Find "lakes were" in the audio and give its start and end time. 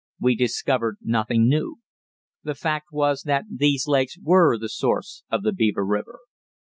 3.85-4.57